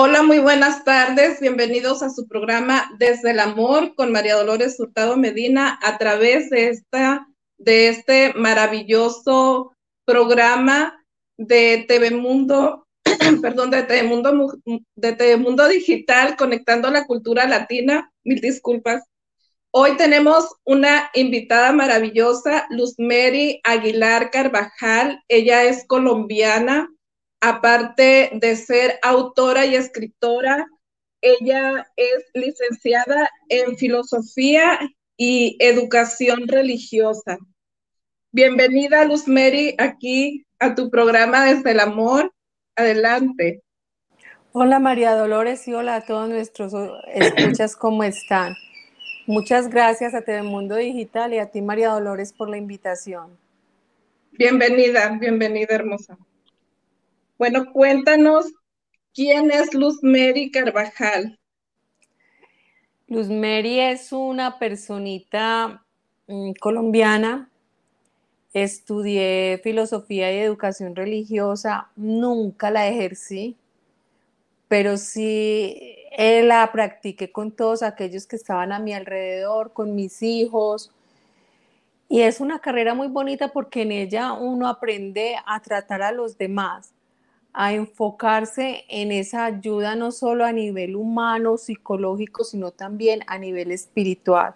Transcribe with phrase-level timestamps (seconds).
[0.00, 1.40] Hola, muy buenas tardes.
[1.40, 6.68] Bienvenidos a su programa Desde el Amor con María Dolores Hurtado Medina a través de,
[6.68, 7.26] esta,
[7.58, 9.72] de este maravilloso
[10.04, 11.04] programa
[11.36, 12.86] de TV Mundo,
[13.42, 14.52] perdón, de TV Mundo,
[14.94, 18.12] de TV Mundo Digital, conectando la cultura latina.
[18.22, 19.02] Mil disculpas.
[19.72, 25.24] Hoy tenemos una invitada maravillosa, Luz Mary Aguilar Carvajal.
[25.26, 26.88] Ella es colombiana,
[27.40, 30.66] aparte de ser autora y escritora,
[31.20, 34.78] ella es licenciada en filosofía
[35.16, 37.38] y educación religiosa.
[38.30, 42.32] Bienvenida, Luz Mary, aquí a tu programa Desde el Amor.
[42.76, 43.62] Adelante.
[44.52, 46.72] Hola, María Dolores, y hola a todos nuestros
[47.14, 48.54] escuchas, ¿cómo están?
[49.26, 53.36] Muchas gracias a Telemundo Digital y a ti, María Dolores, por la invitación.
[54.32, 56.16] Bienvenida, bienvenida, hermosa.
[57.38, 58.46] Bueno, cuéntanos
[59.14, 61.38] quién es Luz Mary Carvajal.
[63.06, 65.84] Luz Mary es una personita
[66.26, 67.48] mm, colombiana.
[68.52, 73.56] Estudié filosofía y educación religiosa, nunca la ejercí,
[74.66, 75.76] pero sí
[76.18, 80.90] eh, la practiqué con todos aquellos que estaban a mi alrededor, con mis hijos.
[82.08, 86.36] Y es una carrera muy bonita porque en ella uno aprende a tratar a los
[86.36, 86.94] demás
[87.52, 93.72] a enfocarse en esa ayuda no solo a nivel humano, psicológico, sino también a nivel
[93.72, 94.54] espiritual.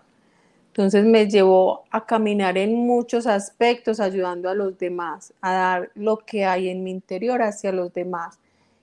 [0.68, 6.18] Entonces me llevó a caminar en muchos aspectos ayudando a los demás, a dar lo
[6.18, 8.38] que hay en mi interior hacia los demás.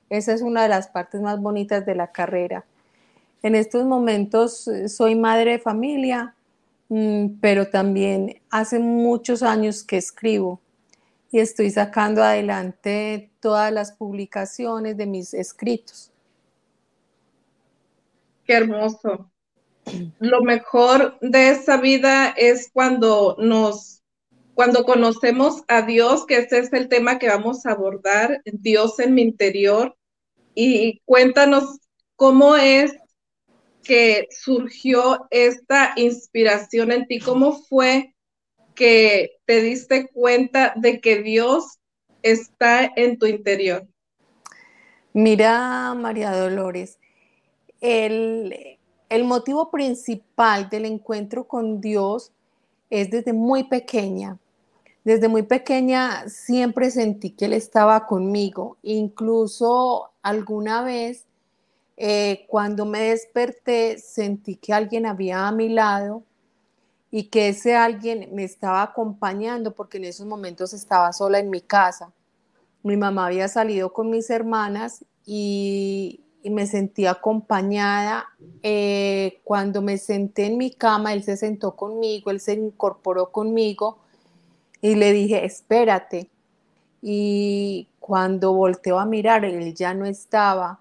[0.10, 2.64] Esa es una de las partes más bonitas de la carrera.
[3.42, 6.36] En estos momentos eh, soy madre de familia,
[6.90, 10.60] mm, pero también hace muchos años que escribo
[11.32, 16.12] y estoy sacando adelante todas las publicaciones de mis escritos.
[18.46, 19.30] Qué hermoso.
[20.20, 24.02] Lo mejor de esa vida es cuando nos,
[24.56, 29.14] cuando conocemos a Dios, que ese es el tema que vamos a abordar, Dios en
[29.14, 29.96] mi interior.
[30.56, 31.80] Y cuéntanos
[32.16, 32.94] cómo es
[33.84, 38.14] que surgió esta inspiración en ti, cómo fue
[38.80, 41.80] que te diste cuenta de que Dios
[42.24, 43.86] está en tu interior?
[45.12, 46.98] Mira, María Dolores,
[47.82, 48.80] el,
[49.10, 52.32] el motivo principal del encuentro con Dios
[52.90, 54.38] es desde muy pequeña.
[55.04, 58.78] Desde muy pequeña siempre sentí que Él estaba conmigo.
[58.82, 61.26] Incluso alguna vez
[61.98, 66.24] eh, cuando me desperté sentí que alguien había a mi lado
[67.12, 71.62] y que ese alguien me estaba acompañando porque en esos momentos estaba sola en mi
[71.62, 72.12] casa.
[72.84, 78.26] Mi mamá había salido con mis hermanas y, me sentí acompañada.
[78.64, 84.00] Eh, cuando me senté en mi cama, él se sentó conmigo, él se incorporó conmigo
[84.82, 86.30] y le dije, espérate.
[87.02, 90.80] Y cuando volteó a mirar, él ya no estaba,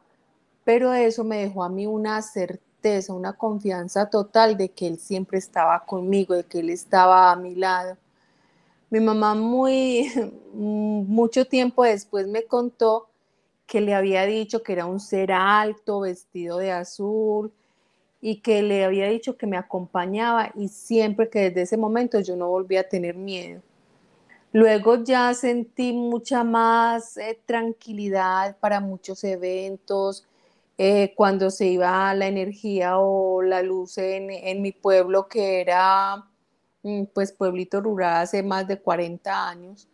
[0.65, 2.68] pero eso me dejó a mí una certeza
[3.09, 7.55] una confianza total de que Él siempre estaba conmigo, de que Él estaba a mi
[7.55, 7.97] lado.
[8.91, 10.11] Mi mamá muy,
[10.55, 13.09] mucho tiempo después me contó
[13.67, 17.53] que le había dicho que era un ser alto, vestido de azul,
[18.21, 22.37] y que le había dicho que me acompañaba y siempre que desde ese momento yo
[22.37, 23.61] no volví a tener miedo.
[24.53, 30.27] Luego ya sentí mucha más eh, tranquilidad para muchos eventos,
[30.81, 36.25] eh, cuando se iba la energía o la luz en, mi pueblo, que era
[36.85, 39.89] mm, pues pueblito rural hace más de 40 años,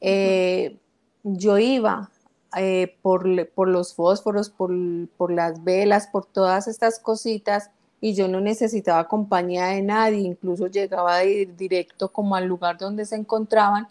[0.00, 0.76] eh,
[1.22, 2.10] yo iba
[2.56, 3.24] eh, por,
[3.68, 4.72] los fósforos, por,
[5.16, 7.70] por, las velas, por todas estas cositas
[8.00, 12.78] y yo no necesitaba compañía de nadie, incluso llegaba a ir directo como al lugar
[12.78, 13.86] donde se encontraban.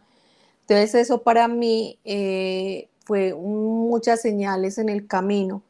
[0.62, 1.98] Entonces eso para mí
[3.06, 5.64] fue muchas señales en el camino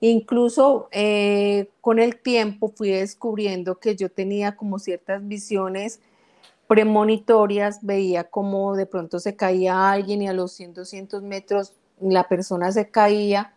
[0.00, 6.00] Incluso eh, con el tiempo fui descubriendo que yo tenía como ciertas visiones
[6.66, 12.28] premonitorias, veía como de pronto se caía alguien y a los 100, 200 metros la
[12.28, 13.54] persona se caía.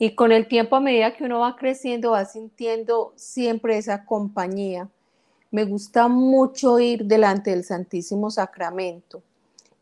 [0.00, 4.88] Y con el tiempo, a medida que uno va creciendo, va sintiendo siempre esa compañía.
[5.50, 9.22] Me gusta mucho ir delante del Santísimo Sacramento.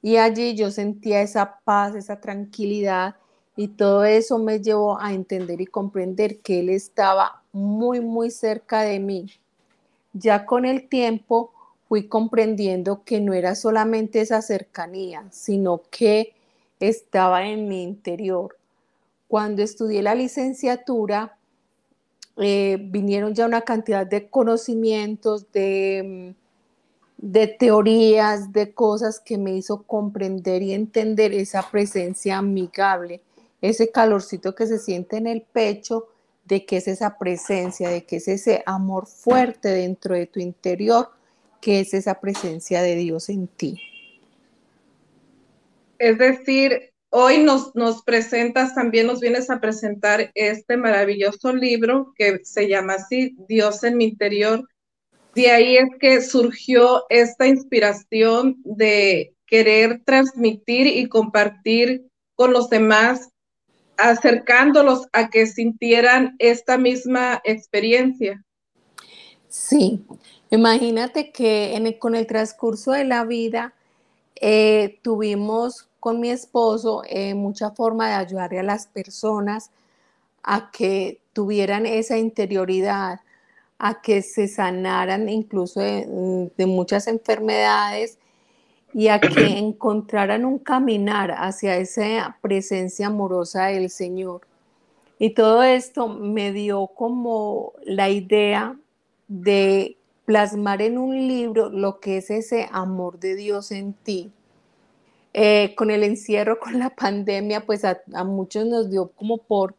[0.02, 3.16] Y allí yo sentía esa paz, esa tranquilidad
[3.56, 8.82] y todo eso me llevó a entender y comprender que Él estaba muy, muy cerca
[8.82, 9.30] de mí.
[10.12, 11.52] Ya con el tiempo
[11.88, 16.34] fui comprendiendo que no era solamente esa cercanía, sino que
[16.80, 18.56] estaba en mi interior.
[19.28, 21.36] cuando estudié la licenciatura,
[22.36, 26.34] eh, vinieron ya una cantidad de conocimientos, de,
[27.18, 33.20] de teorías, de cosas que me hizo comprender y entender esa presencia amigable,
[33.68, 36.08] ese calorcito que se siente en el pecho,
[36.44, 41.10] de qué es esa presencia, de qué es ese amor fuerte dentro de tu interior,
[41.60, 43.80] que es esa presencia de Dios en ti.
[45.98, 52.44] Es decir, hoy nos, nos presentas, también nos vienes a presentar este maravilloso libro que
[52.44, 54.68] se llama así, Dios en mi interior.
[55.34, 63.30] De ahí es que surgió esta inspiración de querer transmitir y compartir con los demás,
[63.98, 68.44] acercándolos a que sintieran esta misma experiencia.
[69.48, 70.04] Sí,
[70.50, 73.74] imagínate que con el transcurso de la vida
[74.34, 79.70] eh, tuvimos con mi esposo eh, mucha forma de ayudarle a las personas
[80.42, 83.20] a que tuvieran esa interioridad,
[83.78, 88.18] a que se sanaran incluso de, de muchas enfermedades
[88.96, 89.28] y a que
[89.58, 94.40] encontraran un caminar hacia esa presencia amorosa del Señor.
[95.18, 98.74] Y todo esto me dio como la idea
[99.28, 104.32] de plasmar en un libro lo que es ese amor de Dios en ti.
[105.34, 109.74] Eh, con el encierro, con la pandemia, pues a, muchos nos dio como por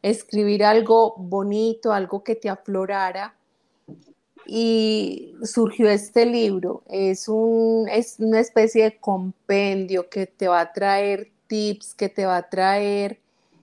[0.00, 3.33] escribir algo bonito, algo que te aflorara.
[4.46, 6.82] Y surgió este libro.
[6.88, 12.26] Es, un, es una especie de compendio que te va a traer tips, que te
[12.26, 13.20] va a traer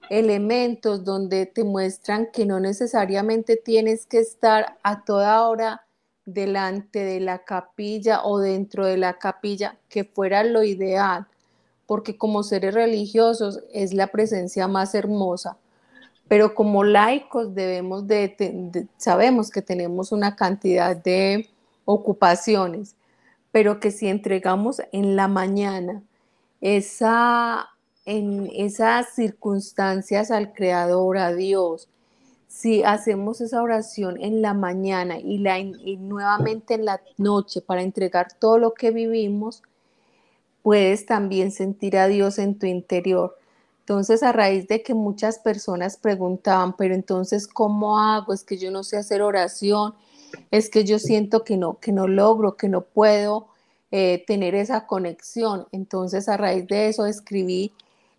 [0.09, 5.85] elementos donde te muestran que no necesariamente tienes que estar a toda hora
[6.25, 11.27] delante de la capilla o dentro de la capilla, que fuera lo ideal,
[11.85, 15.57] porque como seres religiosos es la presencia más hermosa,
[16.27, 21.49] pero como laicos debemos de, sabemos que tenemos una cantidad de
[21.85, 22.95] ocupaciones,
[23.51, 26.01] pero que si entregamos en la mañana
[26.61, 27.71] esa
[28.05, 31.87] en esas circunstancias al Creador, a Dios,
[32.47, 35.57] si hacemos esa oración en la mañana y, la,
[35.99, 39.63] nuevamente en la noche para entregar todo lo que vivimos,
[40.61, 43.37] puedes también sentir a Dios en tu interior.
[43.81, 48.31] Entonces, a raíz de que muchas personas preguntaban, pero entonces, ¿cómo hago?
[48.31, 49.95] Es que yo no sé hacer oración,
[50.51, 53.47] es que yo siento que no, que no logro, que no puedo
[53.91, 55.67] eh, tener esa conexión.
[55.71, 57.73] Entonces, a raíz de eso, escribí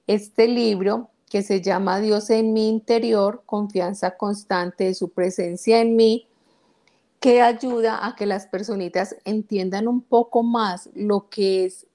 [0.07, 5.97] este libro que se llama Dios en mi interior, confianza constante de su presencia en
[5.97, 6.27] mí,
[7.21, 11.87] que ayuda a que las personitas entiendan un poco más lo que es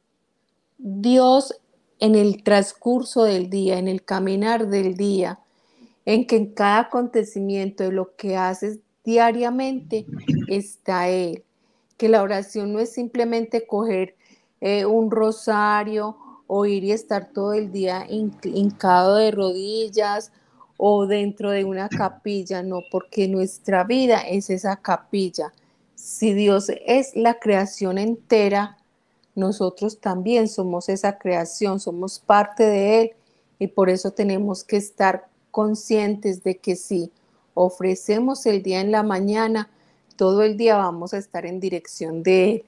[0.78, 1.54] Dios
[1.99, 5.39] en el transcurso del día, en el caminar del día,
[6.06, 10.06] en que en cada acontecimiento de lo que haces diariamente
[10.47, 11.44] está Él.
[11.97, 14.16] Que la oración no es simplemente coger
[14.61, 20.31] eh, un rosario o ir y estar todo el día hincado de rodillas
[20.77, 25.51] o dentro de una capilla, no, porque nuestra vida es esa capilla.
[25.95, 28.77] Si Dios es la creación entera,
[29.38, 33.12] nosotros también somos esa creación, somos parte de Él
[33.60, 37.12] y por eso tenemos que estar conscientes de que si
[37.54, 39.70] ofrecemos el día en la mañana,
[40.16, 42.66] todo el día vamos a estar en dirección de Él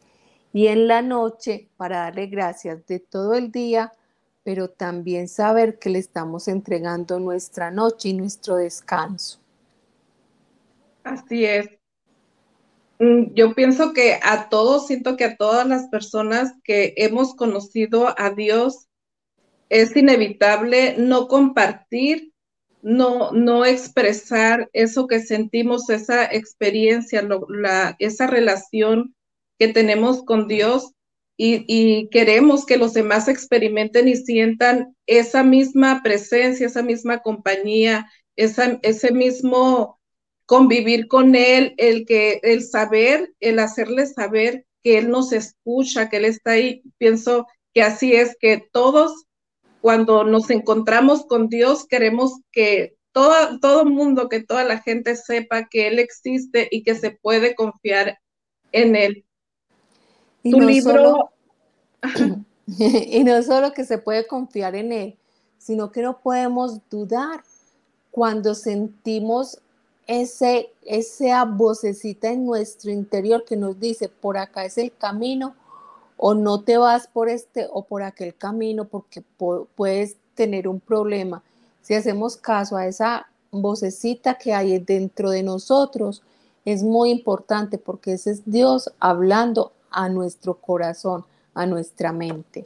[0.53, 3.91] y en la noche para darle gracias de todo el día,
[4.43, 9.39] pero también saber que le estamos entregando nuestra noche y nuestro descanso.
[11.03, 11.78] Así es.
[12.99, 18.13] Mm, yo pienso que a todos, siento que a todas las personas que hemos conocido
[18.17, 18.89] a Dios,
[19.69, 22.33] es inevitable no compartir,
[22.81, 27.27] no, no expresar eso que sentimos, esa experiencia,
[27.99, 29.15] esa relación
[29.59, 30.93] que tenemos con Dios
[31.37, 39.13] y, queremos que los demás experimenten y sientan esa misma presencia, esa misma compañía, ese
[39.13, 39.98] mismo
[40.49, 46.17] convivir con Él, el, que, el saber, el hacerle saber que Él nos escucha, que
[46.17, 46.81] Él está ahí.
[46.97, 49.27] Pienso que así es que todos,
[49.79, 55.67] cuando nos encontramos con Dios, queremos que todo, todo mundo, que toda la gente sepa
[55.69, 58.17] que Él existe y que se puede confiar
[58.71, 59.25] en Él.
[60.41, 61.29] Y tu no libro...
[62.65, 65.19] y no solo que se puede confiar en Él,
[65.59, 67.43] sino que no podemos dudar
[68.09, 69.61] cuando sentimos
[70.09, 75.53] ese, esa vocecita en nuestro interior que nos dice, por acá es el camino,
[76.17, 79.21] o no te vas por este o por aquel camino porque
[79.75, 81.43] puedes tener un problema.
[81.83, 86.23] si hacemos caso a esa vocecita que hay dentro de nosotros,
[86.65, 91.23] es muy importante porque ese es Dios hablando a nuestro corazón,
[91.53, 92.65] a nuestra mente.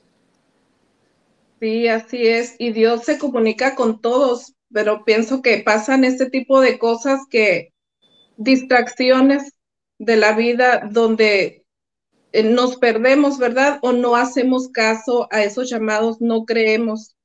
[1.59, 2.55] Sí, así es.
[2.57, 7.71] Y Dios se comunica con todos, pero pienso que pasan este tipo de cosas que
[8.37, 9.53] distracciones
[9.99, 11.63] de la vida donde
[12.31, 13.77] eh, nos perdemos, ¿verdad?
[13.83, 17.15] O no hacemos caso a esos llamados, no creemos.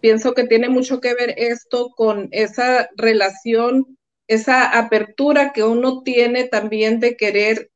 [0.00, 6.44] Pienso que tiene mucho que ver esto con esa relación, esa apertura que uno tiene
[6.44, 7.72] también de querer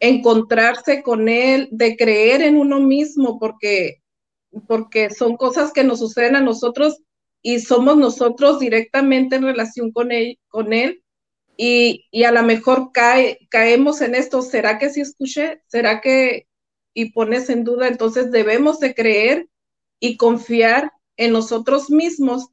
[0.00, 4.02] encontrarse con él, de creer en uno mismo, porque,
[4.66, 6.98] porque son cosas que nos suceden a nosotros
[7.42, 11.02] y somos nosotros directamente en relación con él, con él
[11.56, 15.62] y, y a lo mejor cae, caemos en esto, ¿será que sí escuché?
[15.66, 16.46] ¿Será que,
[16.94, 19.48] y pones en duda, entonces debemos de creer
[20.00, 22.48] y confiar en nosotros mismos.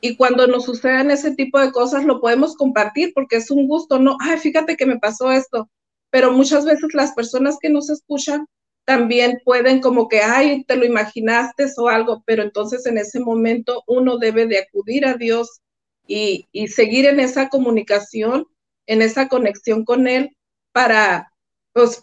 [0.00, 3.98] Y cuando nos sucedan ese tipo de cosas lo podemos compartir porque es un gusto,
[3.98, 5.68] no, ay, fíjate que me pasó esto,
[6.10, 8.46] pero muchas veces las personas que nos escuchan
[8.88, 13.84] también pueden como que, ay, te lo imaginaste o algo, pero entonces en ese momento
[13.86, 15.60] uno debe de acudir a Dios
[16.06, 18.46] y, y seguir en esa comunicación,
[18.86, 20.34] en esa conexión con Él
[20.72, 21.30] para,
[21.74, 22.02] pues,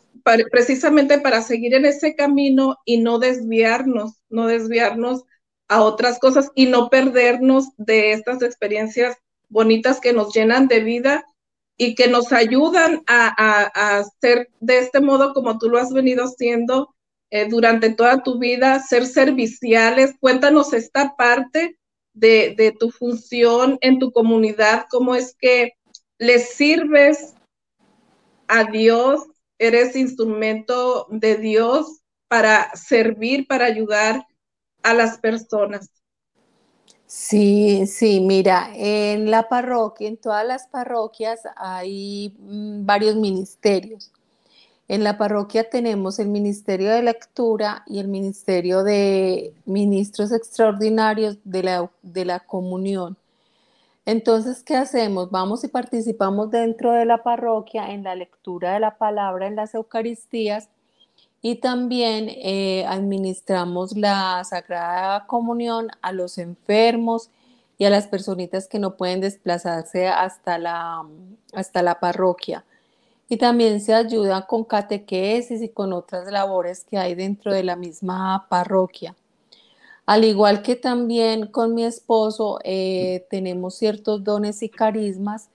[0.51, 5.23] precisamente para seguir en ese camino y no desviarnos, no desviarnos
[5.67, 9.17] a otras cosas y no perdernos de estas experiencias
[9.49, 11.25] bonitas que nos llenan de vida
[11.77, 13.33] y que nos ayudan a,
[13.97, 16.95] a, ser de este modo como tú lo has venido haciendo
[17.31, 20.13] eh, durante toda tu vida, ser serviciales.
[20.19, 21.77] Cuéntanos esta parte
[22.13, 25.73] de, de, tu función en tu comunidad, cómo es que
[26.17, 27.33] le sirves
[28.47, 29.23] a Dios,
[29.57, 34.25] eres instrumento de Dios para servir, para ayudar
[34.83, 35.89] a las personas.
[37.07, 44.11] Sí, sí, mira, en la parroquia, en todas las parroquias hay mm, varios ministerios.
[44.87, 51.63] En la parroquia tenemos el Ministerio de Lectura y el Ministerio de Ministros Extraordinarios de
[51.63, 53.17] la, de la Comunión.
[54.05, 55.31] Entonces, ¿qué hacemos?
[55.31, 59.73] Vamos y participamos dentro de la parroquia en la lectura de la palabra en las
[59.75, 60.69] Eucaristías
[61.47, 67.29] y también eh, administramos la Sagrada Comunión a los enfermos
[67.77, 71.05] y a las personitas que no pueden desplazarse hasta la,
[71.53, 72.65] hasta la parroquia.
[73.29, 77.75] Y también se ayuda con catequesis y con otras labores que hay dentro de la
[77.75, 79.15] misma parroquia.
[80.07, 85.49] Al igual que también con mi esposo, eh, tenemos ciertos dones y carismas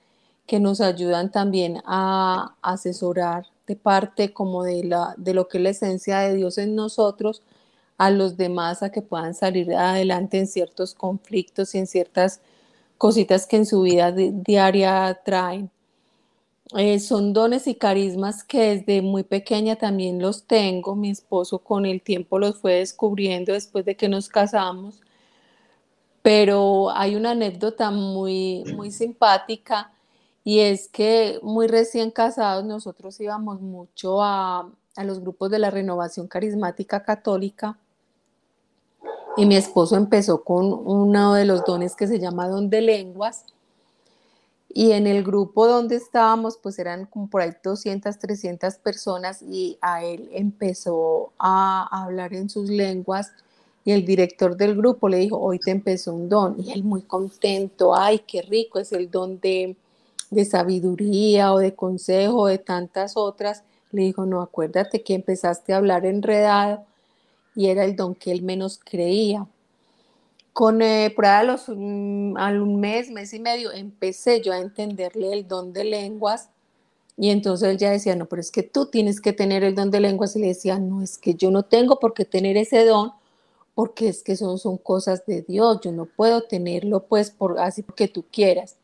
[0.46, 5.70] que nos ayudan también a asesorar parte como de, la, de lo que es la
[5.70, 7.42] esencia de Dios en nosotros
[7.98, 12.40] a los demás a que puedan salir adelante en ciertos conflictos y en ciertas
[12.96, 15.70] cositas que en su vida diaria traen.
[16.76, 20.94] Eh, son dones y carismas que desde muy pequeña también los tengo.
[20.94, 25.00] Mi esposo con el tiempo los fue descubriendo después de que nos casamos.
[26.22, 29.92] Pero hay una anécdota muy, muy simpática
[30.50, 36.26] y es que muy recién casados nosotros íbamos mucho a, los grupos de la renovación
[36.26, 37.78] carismática católica
[39.36, 43.44] y mi esposo empezó con uno de los dones que se llama don de lenguas.
[44.68, 50.02] Y en el grupo donde estábamos pues eran por ahí 200, 300 personas y a
[50.02, 53.30] él empezó a hablar en sus lenguas
[53.84, 57.02] y el director del grupo le dijo, hoy te empezó un don y él muy
[57.02, 59.76] contento, ay, qué rico es el don de
[60.30, 65.78] de sabiduría o de consejo de tantas otras, le dijo, no, acuérdate que empezaste a
[65.78, 66.84] hablar enredado
[67.54, 69.46] y era el don que él menos creía.
[70.52, 75.48] Con eh, ahí los, mm, un mes, mes y medio, empecé yo a entenderle el
[75.48, 76.48] don de lenguas
[77.16, 79.90] y entonces él ya decía, no, pero es que tú tienes que tener el don
[79.90, 82.84] de lenguas y le decía, no, es que yo no tengo por qué tener ese
[82.84, 83.12] don
[83.74, 87.82] porque es que son, son cosas de Dios, yo no puedo tenerlo pues por así
[87.82, 88.76] porque tú quieras.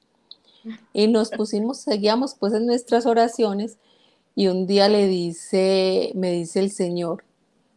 [0.92, 3.78] Y nos pusimos, seguíamos pues en nuestras oraciones
[4.34, 7.24] y un día le dice, me dice el Señor,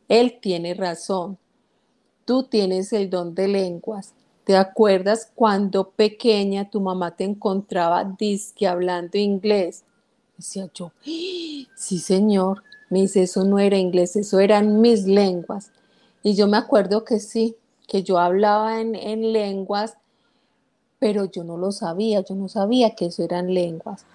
[0.07, 1.37] Él tiene razón,
[2.25, 4.13] tú tienes el don de lenguas.
[4.43, 9.83] ¿Te acuerdas cuando pequeña tu mamá te encontraba disque hablando inglés?
[10.35, 15.71] Decía yo, sí señor, me dice, eso no era inglés, eso eran mis lenguas.
[16.23, 17.55] Y yo me acuerdo que sí,
[17.87, 19.97] que yo hablaba en, en lenguas
[20.99, 24.05] pero yo no lo sabía, yo no sabía que eso eran lenguas.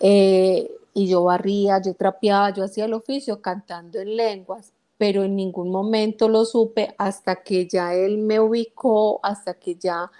[0.00, 5.36] Eh, y yo barría, yo trapeaba, yo hacía el oficio cantando en lenguas, pero en
[5.36, 10.10] ningún momento lo supe hasta que ya él me ubicó, hasta que ya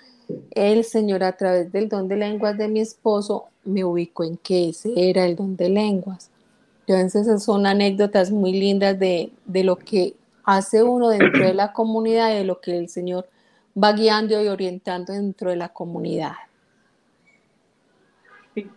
[0.51, 4.69] el Señor a través del don de lenguas de mi esposo me ubicó en que
[4.69, 6.31] ese era el don de lenguas.
[6.87, 10.15] Entonces esas son anécdotas muy lindas de, lo que
[10.45, 13.29] hace uno dentro de la comunidad y de lo que el Señor
[13.83, 16.33] va guiando y orientando dentro de la comunidad.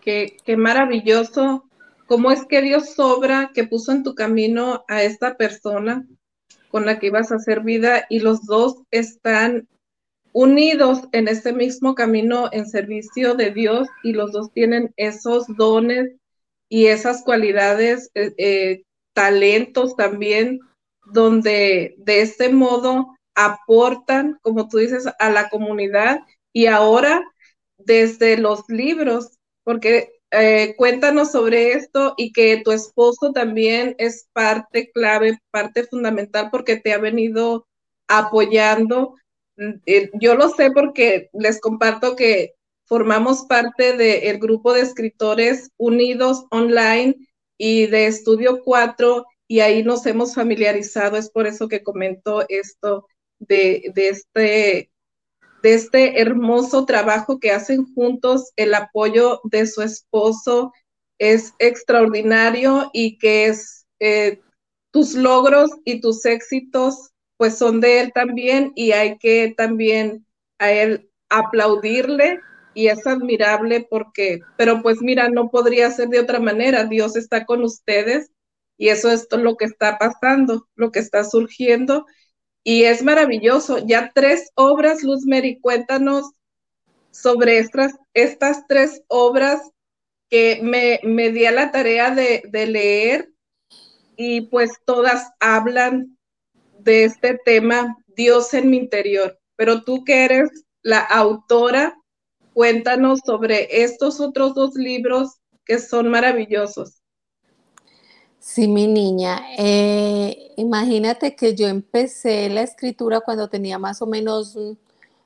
[0.02, 1.66] qué, qué maravilloso.
[2.06, 6.06] ¿Cómo es que Dios sobra que puso en tu camino a esta persona
[6.70, 9.68] con la que ibas a hacer vida y los dos están
[10.34, 16.16] unidos en este mismo camino en servicio de Dios y los dos tienen esos dones
[16.70, 20.62] y esas cualidades, eh, eh, talentos también,
[21.06, 26.20] donde de este modo aportan, como tú dices, a la comunidad
[26.54, 27.24] y ahora
[27.78, 34.92] desde los libros, porque eh, cuéntanos sobre esto y que tu esposo también es parte
[34.92, 37.68] clave, parte fundamental porque te ha venido
[38.08, 39.16] apoyando
[39.86, 46.46] eh, yo lo sé porque les comparto que formamos parte del grupo de escritores unidos
[46.52, 47.16] online
[47.58, 51.18] y de Estudio 4 y ahí nos hemos familiarizado.
[51.18, 53.08] Es por eso que comento esto
[53.42, 54.92] de, de, este,
[55.62, 58.52] de este hermoso trabajo que hacen juntos.
[58.56, 60.72] El apoyo de su esposo
[61.20, 64.40] es extraordinario y que es eh,
[64.92, 70.26] tus logros y tus éxitos pues son de él también y hay que también
[70.60, 72.40] a él aplaudirle
[72.76, 77.46] y es admirable porque, pero pues mira, no podría ser de otra manera, Dios está
[77.46, 78.32] con ustedes
[78.78, 82.06] y eso es lo que está pasando, lo que está surgiendo
[82.64, 83.80] y es maravilloso.
[83.80, 86.32] Ya tres obras, Luz Mary, cuéntanos
[87.12, 89.62] sobre estas, estas tres obras
[90.30, 93.30] que me, me di a la tarea de, de leer
[94.16, 96.18] y pues todas hablan
[96.80, 99.38] de este tema, Dios en mi interior.
[99.56, 100.50] Pero tú que eres
[100.82, 101.96] la autora,
[102.54, 107.01] cuéntanos sobre estos otros dos libros que son maravillosos.
[108.42, 109.40] Sí, mi niña.
[109.58, 114.58] Eh, imagínate que yo empecé la escritura cuando tenía más o menos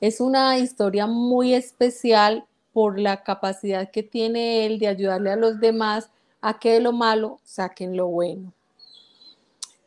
[0.01, 5.59] Es una historia muy especial por la capacidad que tiene él de ayudarle a los
[5.59, 8.53] demás a que de lo malo saquen lo bueno.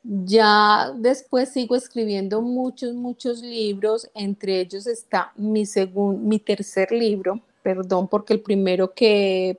[0.04, 5.64] Ya después sigo escribiendo muchos, muchos libros, entre ellos está mi,
[5.96, 9.58] mi tercer libro, perdón, porque el primero que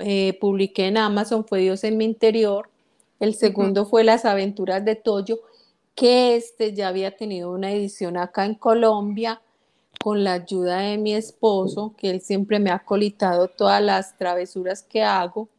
[0.00, 2.68] eh, publiqué en Amazon fue Dios en mi interior,
[3.20, 5.40] el segundo fue Las aventuras de Toyo,
[5.94, 9.42] que este ya había tenido una edición acá en Colombia
[10.02, 14.82] con la ayuda de mi esposo, que él siempre me ha colitado todas las travesuras
[14.82, 15.50] que hago.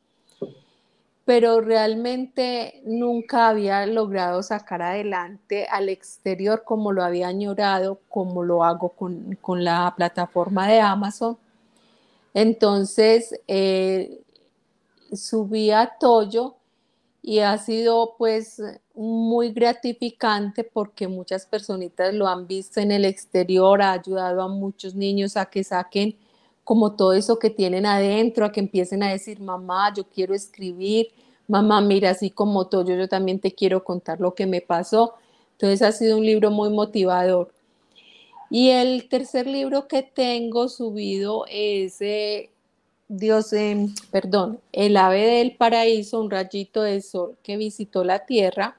[1.24, 8.64] Pero realmente nunca había logrado sacar adelante al exterior como lo había añorado, como lo
[8.64, 11.38] hago con, la plataforma de Amazon.
[12.34, 14.21] Entonces, eh,
[15.14, 16.56] subí a Toyo
[17.22, 18.62] y ha sido pues
[18.96, 24.96] muy gratificante porque muchas personitas lo han visto en el exterior, ha ayudado a muchos
[24.96, 26.18] niños a que saquen
[26.64, 31.08] como todo eso que tienen adentro, a que empiecen a decir, mamá, yo quiero escribir,
[31.48, 35.16] mamá, mira, así como todo, yo también te quiero contar lo que me pasó.
[35.54, 37.52] Entonces ha sido un libro muy motivador.
[38.50, 42.00] Y el tercer libro que tengo subido es,
[43.14, 48.78] Dios, eh, perdón, El ave del paraíso, un rayito de sol que visitó la tierra.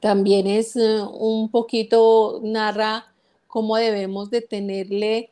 [0.00, 3.14] También es eh, un poquito, narra
[3.46, 5.30] cómo debemos de tenerle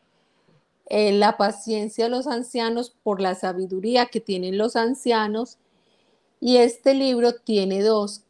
[0.87, 5.59] eh, la paciencia a los ancianos por la sabiduría que tienen los ancianos.
[6.41, 8.23] Y este libro tiene dos,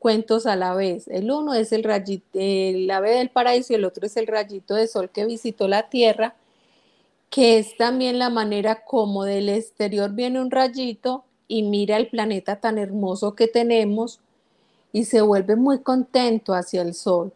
[0.00, 1.06] cuentos a la vez.
[1.06, 4.74] El uno es el, rayito, el ave del paraíso y el otro es el rayito
[4.74, 6.34] de sol que visitó la tierra,
[7.30, 12.60] que es también la manera como del exterior viene un rayito y mira el planeta
[12.60, 14.20] tan hermoso que tenemos
[14.92, 17.32] y se vuelve muy contento hacia el sol.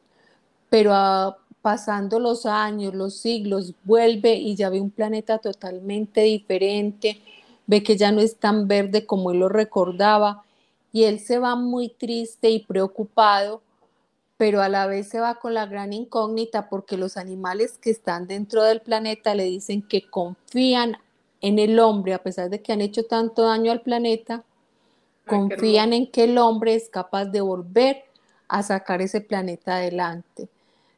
[0.68, 7.20] Pero ah, pasando los años, los siglos, vuelve y ya ve un planeta totalmente diferente,
[7.66, 10.44] ve que ya no es tan verde como él lo recordaba
[10.92, 13.62] y él se va muy triste y preocupado,
[14.37, 18.27] pero a la vez se va con la gran incógnita porque los animales que están
[18.27, 20.97] dentro del planeta le dicen que confían
[21.40, 24.42] en el hombre, a pesar de que han hecho tanto daño al planeta,
[25.27, 28.05] confían en que el hombre es capaz de volver
[28.49, 30.49] a sacar ese planeta adelante.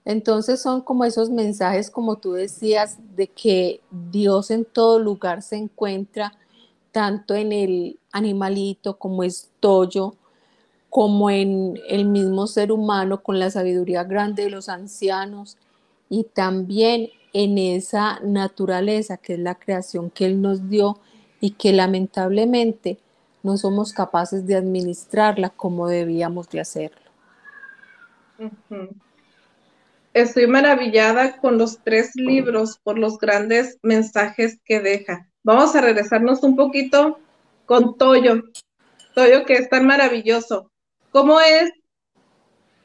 [0.04, 5.56] Entonces son como esos mensajes, como tú decías, de que Dios en todo lugar se
[5.56, 6.32] encuentra,
[6.92, 10.14] tanto en el animalito como es Toyo,
[10.96, 15.58] como en el mismo ser humano con la sabiduría grande de los ancianos
[16.08, 20.98] y también en esa naturaleza que es la creación que Él nos dio
[21.38, 22.96] y que lamentablemente
[23.42, 27.10] no somos capaces de administrarla como debíamos de hacerlo.
[30.14, 35.28] Estoy maravillada con los tres libros por los grandes mensajes que deja.
[35.42, 37.18] Vamos a regresarnos un poquito
[37.66, 38.44] con Toyo.
[39.14, 40.70] Toyo que es tan maravilloso.
[41.16, 41.70] ¿Cómo es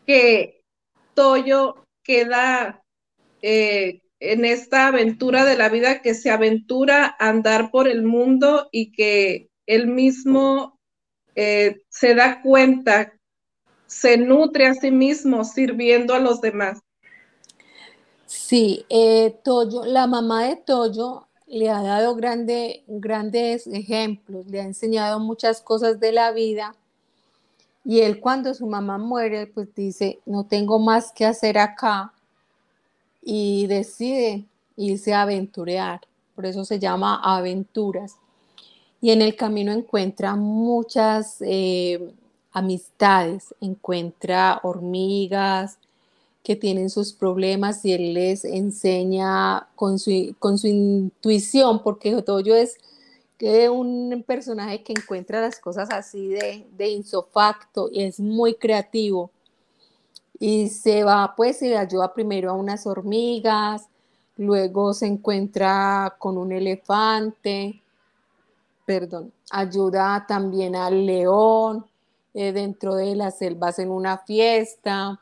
[0.05, 0.63] que
[1.15, 2.81] Toyo queda
[3.41, 8.69] eh, en esta aventura de la vida, que se aventura a andar por el mundo
[8.71, 10.79] y que él mismo
[11.35, 13.11] eh, se da cuenta,
[13.85, 16.79] se nutre a sí mismo sirviendo a los demás?
[18.27, 24.63] Sí, eh, Toyo, la mamá de Toyo le ha dado grande, grandes ejemplos, le ha
[24.63, 26.77] enseñado muchas cosas de la vida.
[27.83, 32.13] Y él cuando su mamá muere, pues dice, no tengo más que hacer acá
[33.21, 36.01] y decide irse a aventurear.
[36.35, 38.17] Por eso se llama aventuras.
[39.01, 42.13] Y en el camino encuentra muchas eh,
[42.51, 45.79] amistades, encuentra hormigas,
[46.43, 52.55] que tienen sus problemas y él les enseña con su, con su intuición, porque Toyo
[52.55, 52.77] es
[53.69, 59.31] un personaje que encuentra las cosas así de, de insofacto y es muy creativo.
[60.39, 63.87] Y se va, pues, y ayuda primero a unas hormigas,
[64.37, 67.81] luego se encuentra con un elefante,
[68.85, 71.85] perdón, ayuda también al león
[72.33, 75.19] eh, dentro de las selvas en una fiesta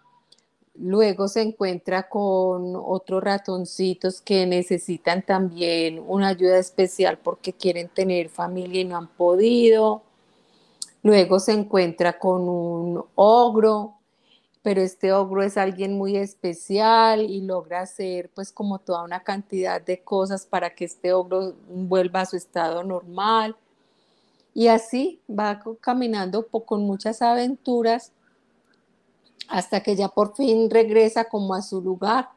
[0.82, 8.30] Luego se encuentra con otros ratoncitos que necesitan también una ayuda especial porque quieren tener
[8.30, 10.04] familia y no han podido.
[11.04, 13.96] Luego se encuentra con un ogro,
[14.62, 19.82] pero este ogro es alguien muy especial y logra hacer pues como toda una cantidad
[19.82, 23.54] de cosas para que este ogro vuelva a su estado normal.
[24.54, 28.14] Y así va caminando con muchas aventuras
[29.50, 32.30] hasta que ya por fin regresa como a su lugar,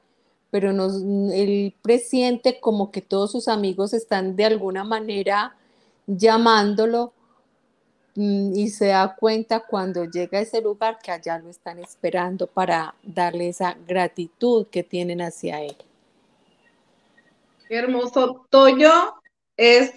[0.50, 5.56] pero nos, él presiente como que todos sus amigos están de alguna manera
[6.06, 7.12] llamándolo
[8.14, 12.46] mm, y se da cuenta cuando llega a ese lugar que allá lo están esperando
[12.46, 15.76] para darle esa gratitud que tienen hacia él.
[17.68, 18.46] Qué hermoso.
[18.50, 19.14] Toyo
[19.56, 19.92] es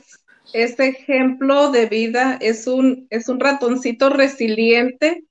[0.54, 5.25] este ejemplo de vida, es un, es un ratoncito resiliente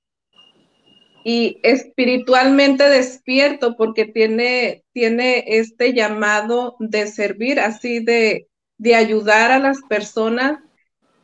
[1.24, 9.58] y espiritualmente despierto porque tiene, tiene este llamado de servir, así de, de ayudar a
[9.58, 10.60] las personas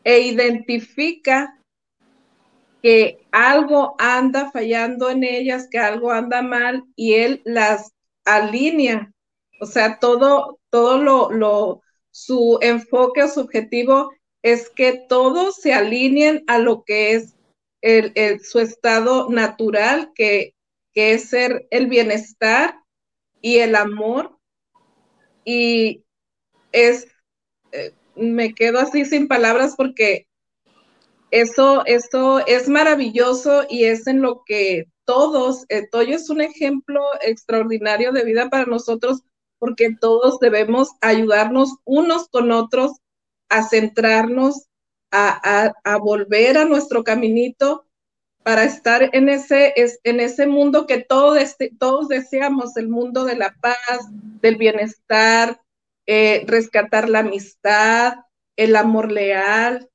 [0.03, 1.55] e identifica
[2.83, 7.93] que algo anda fallando en ellas, que algo anda mal y él las
[8.25, 9.13] alinea.
[9.61, 14.11] O sea, todo, todo lo, lo, su enfoque o su objetivo
[14.43, 17.35] es que todos se alineen a lo que es
[17.83, 20.55] el, su estado natural, que,
[20.93, 22.75] que, es ser el bienestar
[23.41, 24.39] y el amor.
[25.45, 26.05] Y
[26.73, 27.07] es,
[27.73, 30.27] eh, me quedo así sin palabras porque
[31.31, 37.03] eso, eso es maravilloso y es en lo que todos, eh, Toyo es un ejemplo
[37.23, 39.23] extraordinario de vida para nosotros
[39.59, 42.93] porque todos debemos ayudarnos unos con otros
[43.49, 44.70] a centrarnos
[45.11, 47.87] a, volver a nuestro caminito
[48.43, 51.39] para estar en ese, en ese mundo que todos,
[51.79, 54.09] todos deseamos, el mundo de la paz,
[54.41, 55.61] del bienestar,
[56.07, 58.15] eh, rescatar la amistad,
[58.57, 59.89] el amor leal.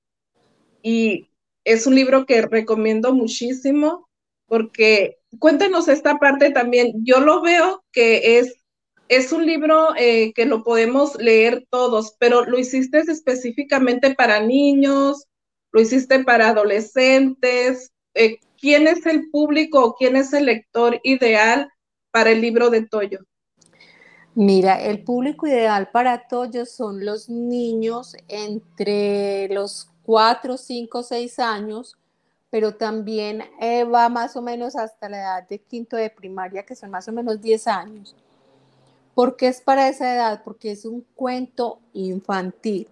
[0.81, 1.29] Y
[1.63, 4.07] es un libro que recomiendo muchísimo
[4.47, 6.93] porque cuéntanos esta parte también.
[7.03, 8.63] Yo lo veo que es,
[9.07, 15.25] es un libro eh, que lo podemos leer todos, pero lo hiciste específicamente para niños,
[15.71, 17.91] lo hiciste para adolescentes.
[18.13, 21.69] Eh, ¿Quién es el público o quién es el lector ideal
[22.11, 23.19] para el libro de Toyo?
[24.33, 31.97] Mira, el público ideal para Toyo son los niños entre los 4, 5, 6 años,
[32.49, 36.75] pero también eh, va más o menos hasta la edad de quinto de primaria, que
[36.75, 38.15] son más o menos 10 años.
[39.15, 40.43] ¿Por qué es para esa edad?
[40.43, 42.87] Porque es un cuento infantil,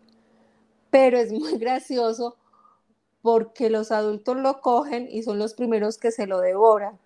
[0.90, 2.36] pero es muy gracioso
[3.22, 6.98] porque los adultos lo cogen y son los primeros que se lo devoran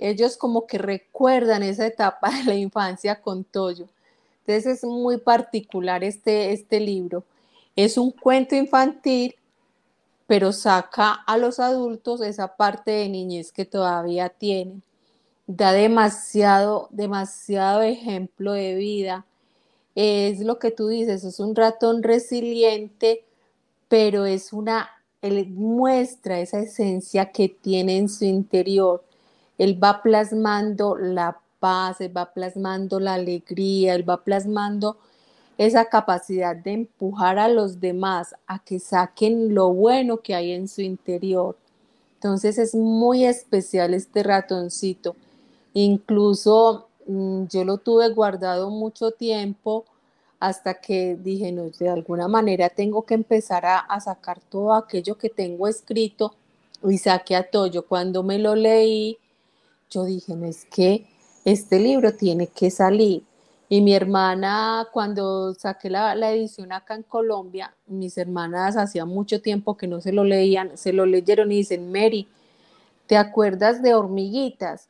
[0.00, 3.86] ellos como que recuerdan esa etapa de la infancia con Toyo.
[4.40, 7.22] Entonces es muy particular este, este libro.
[7.76, 9.36] Es un cuento infantil,
[10.26, 14.82] pero saca a los adultos esa parte de niñez que todavía tienen.
[15.52, 19.26] Da demasiado, demasiado ejemplo de vida.
[19.94, 23.24] Es lo que tú dices, es un ratón resiliente,
[23.88, 24.88] pero es una,
[25.22, 29.02] él muestra esa esencia que tiene en su interior
[29.60, 34.96] él va plasmando la paz, Él va plasmando la alegría, Él va plasmando
[35.58, 40.66] esa capacidad de empujar a los demás a que saquen lo bueno que hay en
[40.66, 41.58] su interior.
[42.14, 45.14] Entonces es muy especial este ratoncito.
[45.74, 49.84] Incluso mm, yo lo tuve guardado mucho tiempo
[50.40, 55.28] hasta que dije, no, de alguna manera tengo que empezar a, sacar todo aquello que
[55.28, 56.34] tengo escrito
[56.82, 57.86] y saqué a Toyo.
[57.86, 59.18] Cuando me lo leí,
[59.90, 61.06] yo dije, no es que
[61.44, 63.22] este libro tiene que salir.
[63.68, 69.76] Y mi hermana, cuando saqué la, edición acá en Colombia, mis hermanas hacía mucho tiempo
[69.76, 72.26] que no se lo leían, se lo leyeron y dicen, Mary,
[73.06, 74.88] ¿te acuerdas de hormiguitas?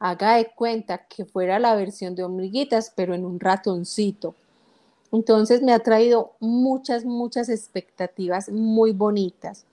[0.00, 4.34] Haga de cuenta que fuera la versión de hormiguitas, pero en un ratoncito.
[5.10, 9.64] Entonces me ha traído muchas, muchas expectativas muy bonitas.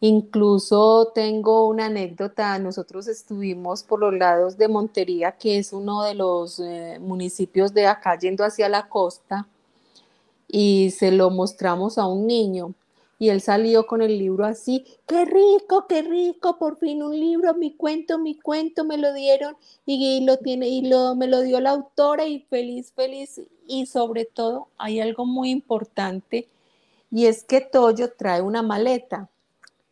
[0.00, 6.14] Incluso tengo una anécdota, nosotros estuvimos por los lados de Montería, que es uno de
[6.14, 9.46] los eh, municipios de acá yendo hacia la costa,
[10.48, 12.74] y se lo mostramos a un niño.
[13.18, 17.54] Y él salió con el libro así, qué rico, qué rico, por fin un libro,
[17.54, 21.60] mi cuento, mi cuento, me lo dieron y, lo tiene y lo me lo dio
[21.60, 26.48] la autora y feliz, feliz y sobre todo hay algo muy importante
[27.10, 29.30] y es que Toyo trae una maleta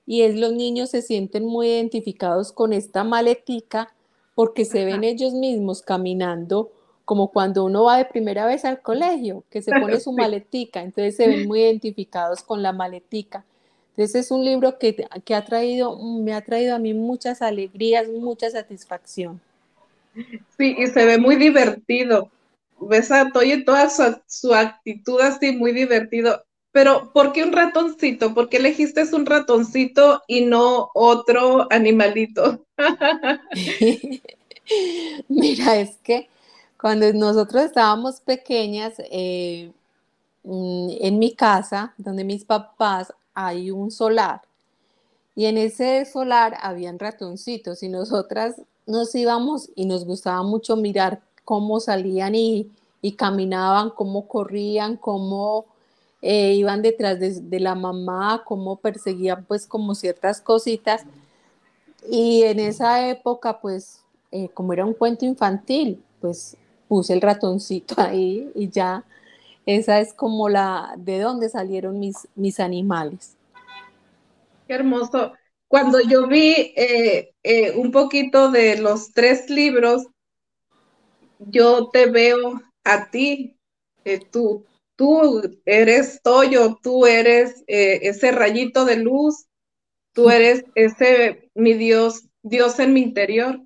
[0.06, 3.94] y es los niños se sienten muy identificados con esta maletica
[4.34, 6.72] porque se ven ellos mismos caminando
[7.04, 11.16] como cuando uno va de primera vez al colegio, que se pone su maletica, entonces
[11.16, 13.44] se ven muy identificados con la maletica.
[13.90, 18.08] Entonces es un libro que, que ha traído, me ha traído a mí muchas alegrías,
[18.08, 19.40] mucha satisfacción.
[20.56, 22.30] Sí, y se ve muy divertido.
[22.80, 26.42] Ves a Toye toda su, su actitud así muy divertido.
[26.72, 28.34] Pero, ¿por qué un ratoncito?
[28.34, 32.66] ¿Por qué elegiste un ratoncito y no otro animalito?
[35.28, 36.28] Mira, es que
[36.85, 39.73] cuando nosotros estábamos pequeñas, eh,
[40.42, 44.42] mm, en mi casa, donde mis papás, hay un solar.
[45.35, 51.23] Y en ese solar habían ratoncitos y nosotras nos íbamos y nos gustaba mucho mirar
[51.47, 52.70] cómo salían y,
[53.01, 55.64] y caminaban, cómo corrían, cómo
[56.20, 61.07] eh, iban detrás de, la mamá, cómo perseguían pues como ciertas cositas.
[62.11, 67.94] Y en esa época pues eh, como era un cuento infantil, pues puse el ratoncito
[67.99, 69.05] ahí y ya
[69.66, 73.37] esa es como la de dónde salieron mis, mis animales.
[74.66, 75.33] Qué hermoso.
[75.68, 77.33] Cuando yo vi eh,
[77.77, 80.07] un poquito de los tres libros,
[81.38, 83.57] yo te veo a ti,
[84.31, 84.64] tú,
[84.97, 89.47] tú eres Toyo, tú eres eh, ese rayito de luz,
[90.12, 93.61] tú eres ese mi Dios, Dios en mi interior.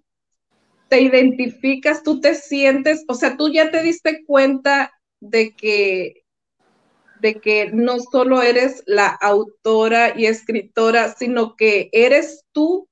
[0.89, 6.25] Te identificas, tú te sientes, o sea, tú ya te diste cuenta de que
[7.21, 12.89] de que no solo eres la autora y escritora, sino que eres tú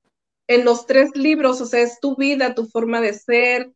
[0.47, 3.71] en los tres libros, o sea, es tu vida, tu forma de ser.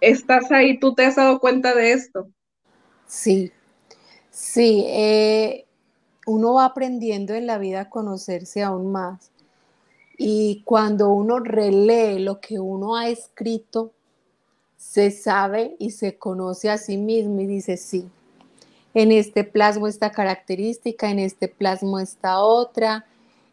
[0.00, 2.28] Estás ahí, tú te has dado cuenta de esto.
[3.06, 3.52] Sí,
[4.30, 5.66] sí, eh,
[6.26, 9.32] uno va aprendiendo en la vida a conocerse aún más.
[10.18, 13.92] Y cuando uno relee lo que uno ha escrito,
[14.76, 18.08] se sabe y se conoce a sí mismo y dice, sí,
[18.94, 23.04] en este plasmo esta característica, en este plasmo esta otra,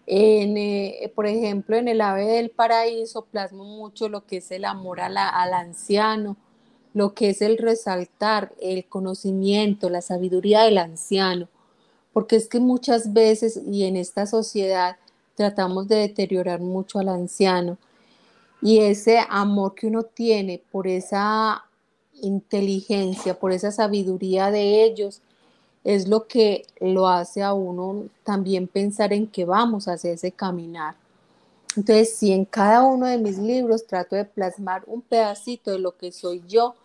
[0.06, 4.66] En, eh, por ejemplo, en el ave del paraíso plasmo mucho lo que es el
[4.66, 6.36] amor al anciano,
[6.94, 11.48] lo que es el resaltar, el conocimiento, la sabiduría del anciano,
[12.12, 14.98] porque es que muchas veces y en esta sociedad
[15.36, 17.78] tratamos de deteriorar mucho al anciano
[18.62, 21.66] y ese amor que uno tiene por esa
[22.22, 25.22] inteligencia, por esa sabiduría de ellos,
[25.84, 30.96] es lo que lo hace a uno también pensar en que vamos hacia ese caminar.
[31.76, 35.98] Entonces, si en cada uno de mis libros trato de plasmar un pedacito de lo
[35.98, 36.76] que soy yo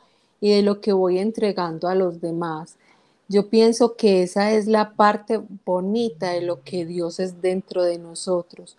[0.40, 2.76] y de lo que voy entregando a los demás,
[3.28, 7.98] yo pienso que esa es la parte bonita de lo que Dios es dentro de
[7.98, 8.76] nosotros,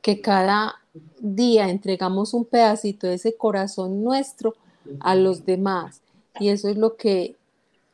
[0.00, 0.76] que cada
[1.20, 4.54] día entregamos un pedacito de ese corazón nuestro
[5.00, 6.00] a los demás.
[6.40, 7.36] Y eso es lo que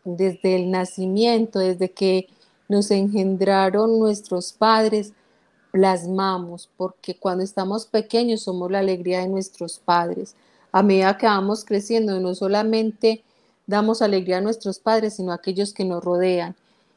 [0.04, 2.28] desde el nacimiento, desde que
[2.68, 5.12] nos engendraron nuestros padres,
[5.72, 10.34] plasmamos, porque cuando estamos pequeños somos la alegría de nuestros padres.
[10.70, 13.24] A medida que vamos creciendo, no solamente
[13.68, 16.56] damos alegría a nuestros padres, sino a aquellos que nos rodean.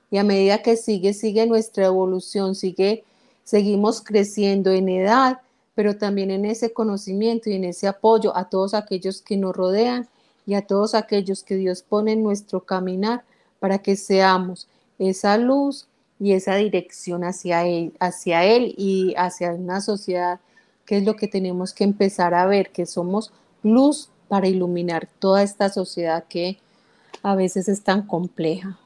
[0.09, 3.03] Y a medida que sigue, sigue nuestra evolución, sigue,
[3.43, 5.41] seguimos creciendo en edad,
[5.75, 10.07] pero también en ese conocimiento y en ese apoyo a todos aquellos que nos rodean
[10.45, 13.23] y a todos aquellos que Dios pone en nuestro caminar
[13.59, 15.87] para que seamos esa luz
[16.19, 20.39] y esa dirección hacia él, hacia él y hacia una sociedad
[20.85, 23.31] que es lo que tenemos que empezar a ver, que somos
[23.61, 26.57] luz para iluminar toda esta sociedad que
[27.21, 28.79] a veces es tan compleja.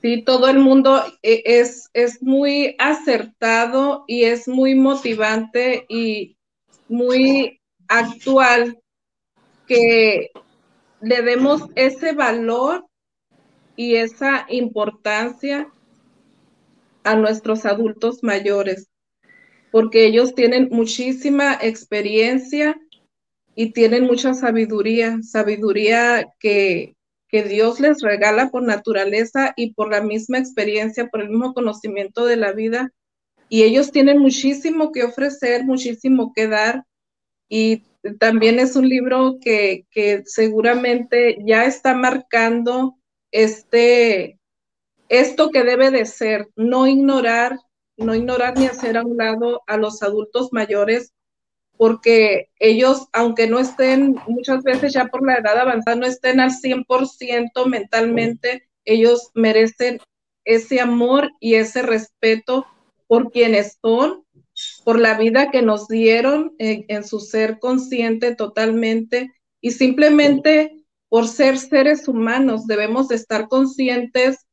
[0.00, 6.38] Sí, todo el mundo eh, es, es muy acertado y es muy motivante y
[6.88, 8.80] muy actual
[9.66, 10.30] que
[11.02, 12.86] le demos ese valor
[13.76, 15.70] y esa importancia
[17.04, 18.88] a nuestros adultos mayores,
[19.70, 22.80] porque ellos tienen muchísima experiencia
[23.54, 26.96] y tienen mucha sabiduría, sabiduría que,
[27.28, 32.26] que Dios les regala por naturaleza y por la misma experiencia, por el mismo conocimiento
[32.26, 32.92] de la vida.
[33.48, 36.84] Y ellos tienen muchísimo que ofrecer, muchísimo que dar
[37.54, 37.82] y
[38.18, 39.84] también es un libro que,
[40.24, 42.96] seguramente ya está marcando
[43.30, 44.40] este,
[45.10, 47.58] esto que debe de ser, no ignorar,
[47.98, 51.12] no ignorar ni hacer a un lado a los adultos mayores,
[51.82, 56.52] porque ellos, aunque no estén muchas veces ya por la edad avanzada, no estén al
[56.52, 59.98] 100% mentalmente, ellos merecen
[60.44, 62.68] ese amor y ese respeto
[63.08, 64.24] por quienes son
[64.84, 69.32] por la vida que nos dieron en, su ser consciente totalmente.
[69.60, 74.46] Y simplemente por ser seres humanos debemos de estar conscientes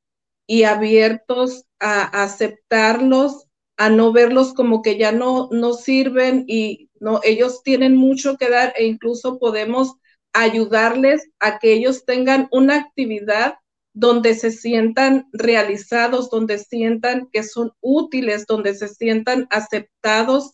[0.48, 3.46] y abiertos a, aceptarlos,
[3.78, 8.50] a no verlos como que ya no, no sirven y no, ellos tienen mucho que
[8.50, 9.96] dar e incluso podemos
[10.34, 13.56] ayudarles a que ellos tengan una actividad
[13.94, 20.54] donde se sientan realizados, donde sientan que son útiles, donde se sientan aceptados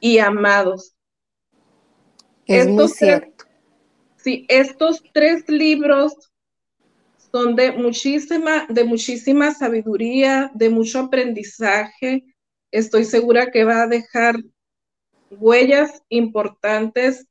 [0.00, 0.94] y amados.
[2.46, 3.44] Es muy cierto.
[4.16, 6.12] sí, estos tres libros
[7.30, 12.24] son de muchísima, de muchísima sabiduría, de mucho aprendizaje.
[12.72, 14.36] Estoy segura que va a dejar
[15.30, 17.26] huellas importantes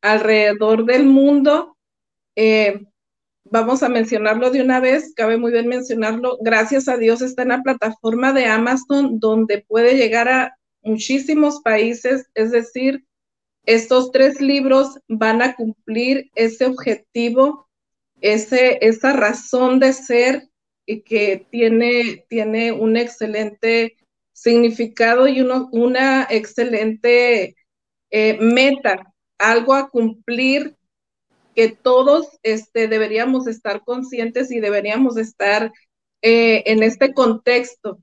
[0.00, 1.76] alrededor del mundo.
[2.36, 2.82] Eh,
[3.44, 7.48] vamos a mencionarlo de una vez, cabe muy bien mencionarlo, gracias a Dios está en
[7.48, 13.04] la plataforma de Amazon donde puede llegar a muchísimos países, es decir,
[13.64, 17.68] estos tres libros van a cumplir ese objetivo,
[18.20, 20.48] ese, esa razón de ser
[20.84, 23.96] y que tiene, tiene un excelente
[24.42, 27.54] significado y una excelente
[28.10, 30.76] eh, meta, algo a cumplir
[31.54, 35.72] que todos este, deberíamos estar conscientes y deberíamos estar
[36.22, 37.98] eh, en este contexto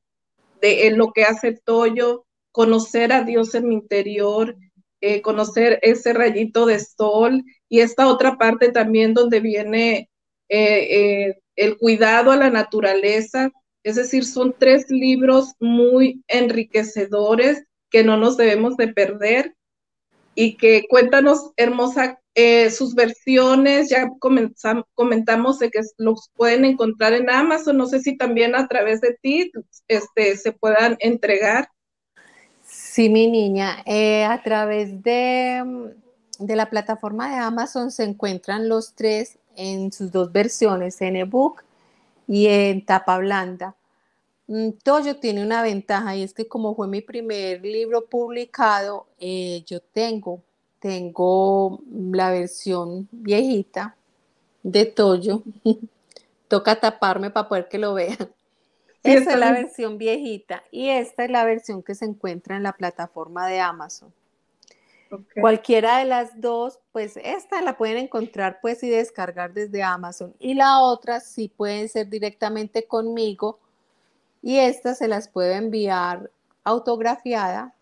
[0.62, 4.56] de lo que hace Toyo, conocer a Dios en mi interior,
[5.02, 10.10] eh, conocer ese rayito de sol y esta otra parte también donde viene
[10.50, 13.52] eh, el cuidado a la naturaleza.
[13.84, 19.56] Es decir, son tres libros muy enriquecedores que no nos debemos de perder
[20.36, 24.10] y que cuéntanos, hermosa, eh, sus versiones, ya
[24.94, 29.18] comentamos de que los pueden encontrar en Amazon, no sé si también a través de
[29.22, 29.52] ti
[29.88, 31.70] este, se puedan entregar.
[32.64, 35.92] Sí, mi niña, eh, a través de,
[36.38, 41.64] de la plataforma de Amazon se encuentran los tres en sus dos versiones, en ebook
[42.30, 43.76] y en tapa blanda.
[44.48, 49.64] mm, Toyo tiene una ventaja y es que como fue mi primer libro publicado, eh,
[49.68, 50.44] yo tengo,
[50.80, 53.98] tengo la versión viejita
[54.64, 55.44] de Toyo.
[56.50, 58.18] Toca taparme para poder que lo vean.
[59.04, 62.74] Esta es la versión viejita y esta es la versión que se encuentra en la
[62.74, 64.14] plataforma de Amazon.
[65.40, 70.54] Cualquiera de las dos, pues esta la pueden encontrar pues y descargar desde Amazon y
[70.54, 73.60] la otra sí pueden ser directamente conmigo
[74.42, 76.30] y esta se las puedo enviar
[76.64, 77.74] autografiada,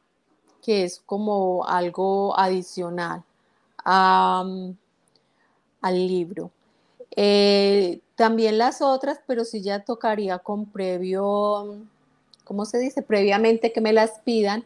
[0.64, 3.24] que es como algo adicional
[3.84, 4.78] al
[5.84, 6.52] libro.
[7.16, 11.78] Eh, también las otras, pero sí ya tocaría con previo,
[12.44, 13.02] ¿cómo se dice?
[13.02, 14.66] Previamente que me las pidan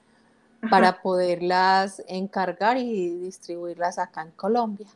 [0.70, 4.88] para poderlas encargar y distribuirlas acá en Colombia.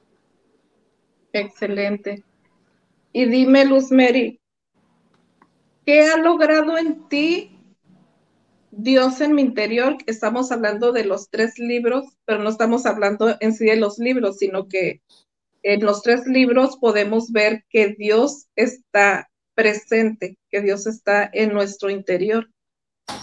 [1.34, 2.24] Excelente.
[3.12, 4.40] Y dime, Luz Mary,
[5.86, 7.60] ¿qué ha logrado en ti
[8.72, 9.98] Dios en mi interior?
[10.06, 14.38] Estamos hablando de los tres libros, pero no estamos hablando en sí de los libros,
[14.38, 15.02] sino que
[15.64, 21.90] en los tres libros podemos ver que Dios está presente, que Dios está en nuestro
[21.90, 22.50] interior.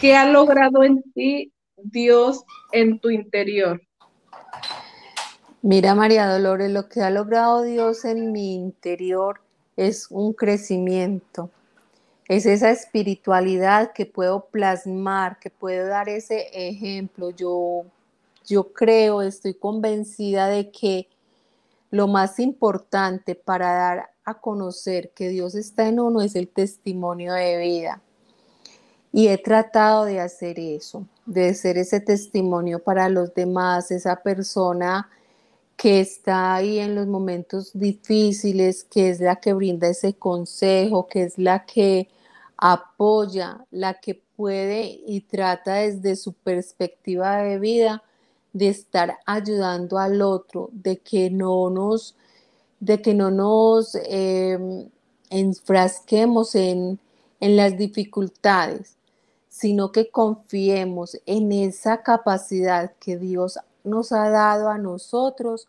[0.01, 1.53] ¿Qué ha logrado en ti
[1.84, 3.80] Dios en tu interior?
[5.62, 9.40] Mira, María Dolores, lo que ha logrado Dios en mi interior
[9.76, 11.50] es un crecimiento,
[12.28, 17.30] es esa espiritualidad que puedo plasmar, que puedo dar ese ejemplo.
[17.30, 17.84] Yo,
[18.46, 21.08] yo creo, estoy convencida de que
[21.90, 27.34] lo más importante para dar a conocer que Dios está en uno es el testimonio
[27.34, 28.00] de vida.
[29.12, 35.08] Y he tratado de hacer eso, de ser ese testimonio para los demás, esa persona
[35.76, 41.24] que está ahí en los momentos difíciles, que es la que brinda ese consejo, que
[41.24, 42.08] es la que
[42.56, 48.02] apoya, la que puede y trata desde su perspectiva de vida
[48.52, 52.14] de estar ayudando al otro, de que no nos,
[52.80, 54.88] de que no nos em,
[55.30, 56.98] enfrasquemos en,
[57.40, 58.96] en las dificultades,
[59.53, 65.68] sino que confiemos en esa capacidad que Dios nos ha dado a nosotros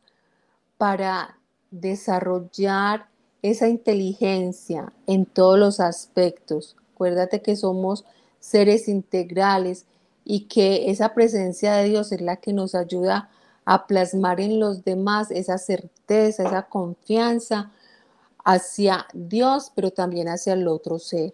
[0.77, 1.37] para
[1.69, 3.07] desarrollar
[3.41, 6.77] esa inteligencia en todos los aspectos.
[6.93, 8.05] Acuérdate que somos
[8.39, 9.85] seres integrales
[10.23, 13.29] y que esa presencia de Dios es la que nos ayuda
[13.65, 17.69] a plasmar en los demás esa certeza, esa confianza
[18.45, 21.33] hacia Dios, pero también hacia el otro ser,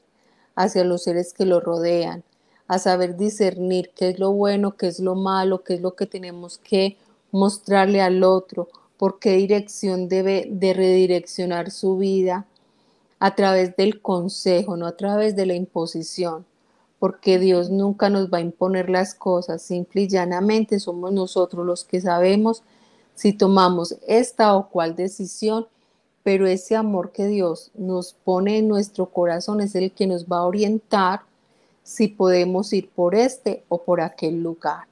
[0.55, 2.23] hacia los seres que lo rodean
[2.69, 6.05] a saber discernir qué es lo bueno, qué es lo malo, qué es lo que
[6.05, 6.97] tenemos que
[7.31, 12.45] mostrarle al otro, por qué dirección debe de redireccionar su vida
[13.17, 16.45] a través del consejo, no a través de la imposición,
[16.99, 21.83] porque Dios nunca nos va a imponer las cosas, simple y llanamente somos nosotros los
[21.83, 22.61] que sabemos
[23.15, 25.65] si tomamos esta o cual decisión,
[26.21, 30.37] pero ese amor que Dios nos pone en nuestro corazón es el que nos va
[30.37, 31.21] a orientar
[31.89, 34.85] si podemos ir por este o por aquel lugar.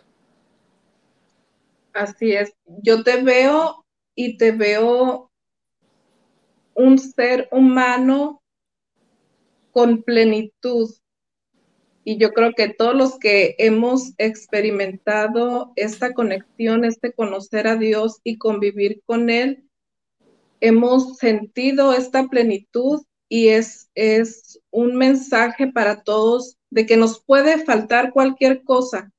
[1.94, 3.86] Así es, yo te veo
[4.16, 5.30] y te veo
[6.74, 8.42] un ser humano
[9.72, 10.90] con plenitud.
[12.04, 18.22] Y yo creo que todos los que hemos experimentado esta conexión, este conocer a Dios
[18.24, 19.70] y convivir con Él,
[20.62, 27.64] hemos sentido esta plenitud y es, es un mensaje para todos de que nos puede
[27.64, 29.12] faltar cualquier cosa.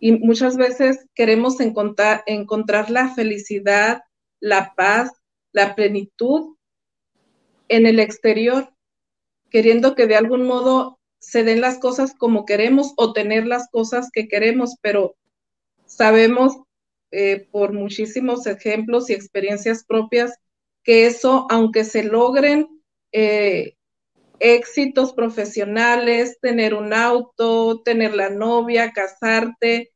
[0.00, 4.02] Y muchas veces queremos encontrar, encontrar la felicidad,
[4.40, 5.10] la paz,
[5.52, 6.56] la plenitud
[7.68, 8.72] en el exterior,
[9.50, 14.10] queriendo que de algún modo se den las cosas como queremos o tener las cosas
[14.12, 15.16] que queremos, pero
[15.86, 16.56] sabemos
[17.10, 20.34] eh, por muchísimos ejemplos y experiencias propias
[20.84, 22.68] que eso, aunque se logren
[23.12, 23.77] eh,
[24.40, 29.92] éxitos profesionales, tener un auto, tener la novia, casarte.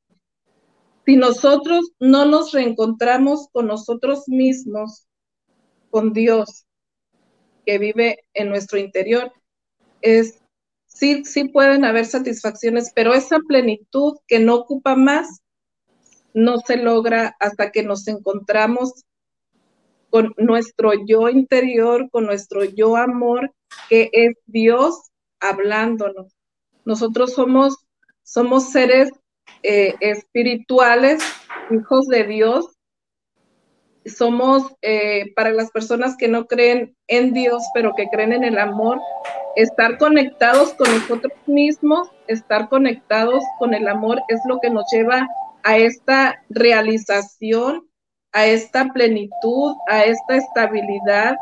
[1.04, 5.06] Si nosotros no nos reencontramos con nosotros mismos,
[5.90, 6.66] con Dios
[7.66, 9.32] que vive en nuestro interior,
[10.00, 10.40] es
[10.86, 15.42] sí, sí pueden haber satisfacciones, pero esa plenitud que no ocupa más
[16.34, 19.04] no se logra hasta que nos encontramos
[20.10, 23.52] con nuestro yo interior, con nuestro yo amor,
[23.88, 25.10] que es Dios
[25.40, 26.34] hablándonos.
[26.84, 27.76] Nosotros somos,
[28.22, 29.10] somos seres
[29.62, 31.22] eh, espirituales,
[31.70, 32.66] hijos de Dios,
[34.06, 38.58] somos, eh, para las personas que no creen en Dios, pero que creen en el
[38.58, 39.00] amor,
[39.56, 45.28] estar conectados con nosotros mismos, estar conectados con el amor es lo que nos lleva
[45.62, 47.88] a esta realización,
[48.32, 51.36] a esta plenitud, a esta estabilidad.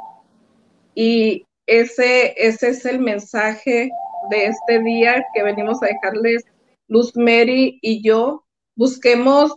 [0.94, 3.90] Y ese, ese es el mensaje
[4.28, 6.44] de este día que venimos a dejarles
[6.88, 8.44] Luz Mary y yo.
[8.74, 9.54] Busquemos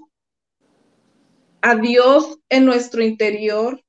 [1.64, 3.84] a Dios en nuestro interior,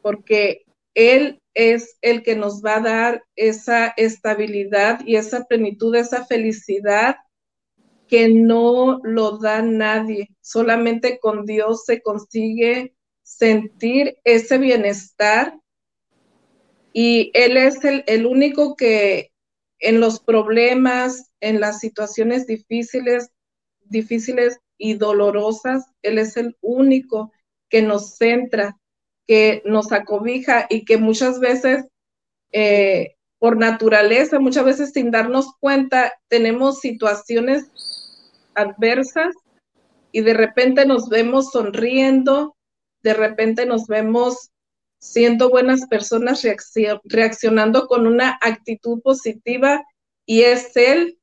[0.00, 0.64] porque
[0.94, 7.16] Él es el que nos va a dar esa estabilidad y esa plenitud, esa felicidad
[8.08, 10.30] que no lo da nadie.
[10.40, 15.60] Solamente con Dios se consigue sentir ese bienestar
[16.92, 19.30] y Él es el, único que
[19.78, 23.30] en los problemas, en las situaciones difíciles,
[23.84, 27.32] difíciles y dolorosas, Él es el único
[27.68, 28.76] que nos centra,
[29.26, 31.84] que nos acobija y que muchas veces,
[32.52, 37.70] eh, por naturaleza, muchas veces sin darnos cuenta, tenemos situaciones
[38.54, 39.34] adversas
[40.12, 42.56] y de repente nos vemos sonriendo,
[43.02, 44.49] de repente nos vemos
[45.00, 46.46] siendo buenas personas,
[47.04, 49.82] reaccionando con una actitud positiva
[50.26, 51.18] y es Él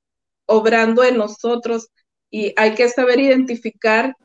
[0.48, 1.90] obrando en nosotros.
[2.30, 4.16] Y hay que saber identificar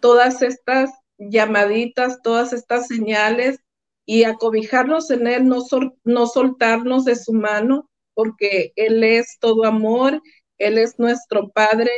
[0.00, 3.58] todas estas llamaditas, todas estas señales
[4.06, 5.62] y acobijarnos en Él, no,
[6.04, 10.22] no soltarnos de su mano, porque Él es todo amor,
[10.56, 11.90] Él es nuestro Padre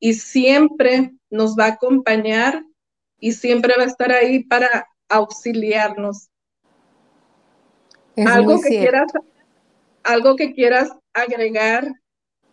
[0.00, 2.64] y siempre nos va a acompañar
[3.20, 6.28] y siempre va a estar ahí para auxiliarnos.
[8.16, 9.12] algo que quieras,
[10.02, 11.92] algo que quieras agregar,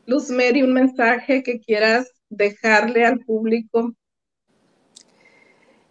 [0.06, 3.94] Luz Mary, un mensaje que quieras dejarle al público?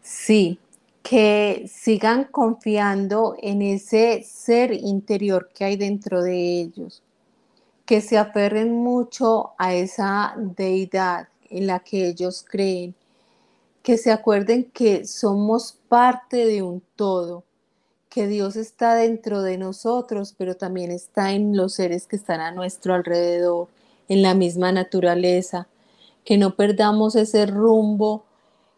[0.00, 0.58] Sí,
[1.02, 7.02] que sigan confiando en ese ser interior que hay dentro de ellos,
[7.86, 12.94] que se aferren mucho a esa deidad en la que ellos creen,
[13.88, 17.44] que se acuerden que somos parte de un todo,
[18.10, 22.52] que Dios está dentro de nosotros, pero también está en los seres que están a
[22.52, 23.68] nuestro alrededor,
[24.10, 25.68] en la misma naturaleza,
[26.22, 28.26] que no perdamos ese rumbo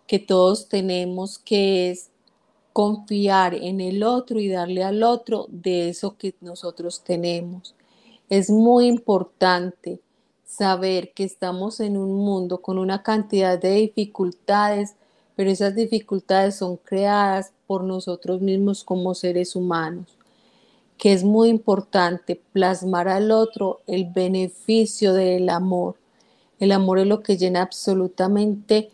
[0.06, 2.10] que todos tenemos, que es
[2.72, 7.74] confiar en el otro y darle al otro de eso que nosotros tenemos.
[8.28, 9.98] Es muy importante
[10.44, 14.94] saber que estamos en un mundo con una cantidad de dificultades,
[15.40, 20.18] pero esas dificultades son creadas por nosotros mismos como seres humanos,
[20.98, 25.96] que es muy importante plasmar al otro el beneficio del amor,
[26.58, 28.90] el amor es lo que llena absolutamente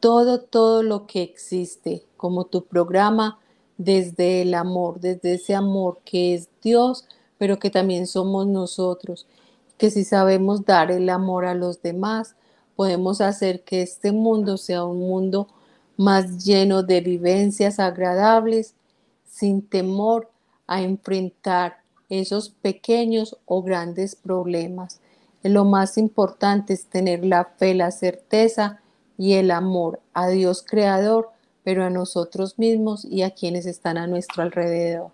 [0.00, 3.38] todo, todo lo que existe, como tu programa,
[3.76, 7.04] desde el amor, desde ese amor que es Dios,
[7.36, 9.26] pero que también somos nosotros,
[9.76, 12.34] que si sabemos dar el amor a los demás,
[12.76, 15.48] podemos hacer que este mundo sea un mundo
[15.96, 18.74] más lleno de vivencias agradables,
[19.24, 20.30] sin temor
[20.66, 21.78] a enfrentar
[22.08, 25.00] esos pequeños o grandes problemas.
[25.42, 28.80] Lo más importante es tener la fe, la certeza
[29.18, 31.30] y el amor a Dios creador,
[31.62, 35.10] pero a nosotros mismos y a quienes están a nuestro alrededor.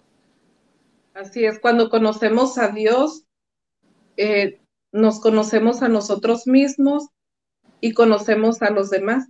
[1.14, 3.24] Así es, cuando conocemos a Dios,
[4.16, 4.61] eh,
[4.93, 7.09] nos conocemos a nosotros mismos
[7.80, 9.28] y conocemos a los demás.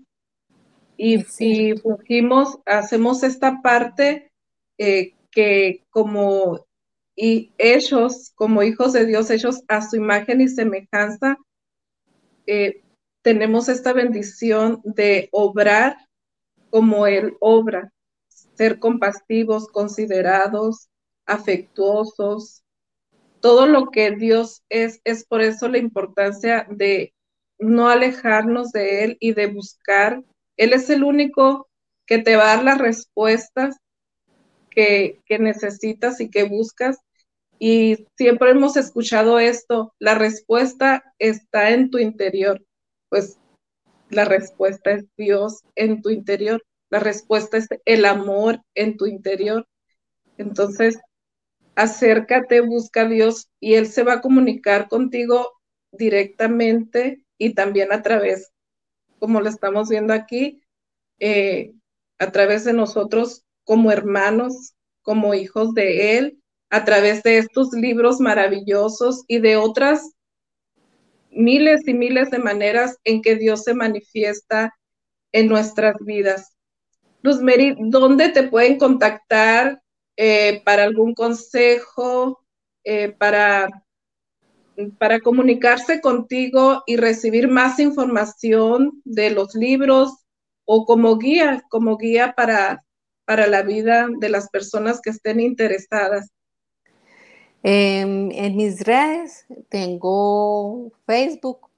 [1.05, 4.31] Y, si fungimos, hacemos esta parte
[4.79, 6.65] eh, que como
[7.17, 11.39] y ellos, como hijos de Dios, ellos a su imagen y semejanza,
[12.47, 12.85] eh,
[13.21, 15.97] tenemos esta bendición de obrar
[16.71, 17.93] como Él obra,
[18.55, 20.89] ser compasivos, considerados,
[21.27, 22.63] afectuosos.
[23.41, 27.13] Todo lo que Dios es, es por eso la importancia de
[27.59, 30.23] no alejarnos de Él y de buscar.
[30.63, 31.69] Él es el único
[32.07, 33.79] que te va a dar las respuestas
[34.71, 36.99] que, necesitas y que buscas.
[37.59, 42.65] Y siempre hemos escuchado esto, la respuesta está en tu interior.
[43.09, 43.39] Pues
[44.09, 49.67] la respuesta es Dios en tu interior, la respuesta es el amor en tu interior.
[50.39, 51.01] Entonces,
[51.75, 55.55] acércate, busca a Dios y Él se va a comunicar contigo
[55.91, 58.52] directamente y también a través,
[59.23, 60.61] como lo estamos viendo aquí,
[61.21, 61.75] eh,
[62.19, 68.19] a través de nosotros como hermanos, como hijos de Él, a través de estos libros
[68.19, 70.11] maravillosos y de otras
[71.31, 74.75] miles y miles de maneras en que Dios se manifiesta
[75.31, 76.57] en nuestras vidas.
[77.21, 79.81] Luzmeri, ¿dónde te pueden contactar
[80.17, 82.45] eh, para algún consejo,
[82.83, 83.69] eh, para,
[84.99, 90.13] para comunicarse contigo y recibir más información de los libros
[90.65, 92.85] o como guía, como guía para,
[93.25, 96.31] para la vida de las personas que estén interesadas?
[97.63, 101.69] Em, en mis redes tengo Facebook,